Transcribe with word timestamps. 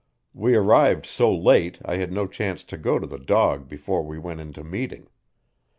We 0.33 0.55
arrived 0.55 1.05
so 1.05 1.31
late 1.31 1.77
I 1.85 1.97
had 1.97 2.11
no 2.11 2.25
chance 2.25 2.63
to 2.63 2.75
go 2.75 2.97
to 2.97 3.05
the 3.05 3.19
dog 3.19 3.69
before 3.69 4.01
we 4.01 4.17
went 4.17 4.41
into 4.41 4.63
meeting. 4.63 5.09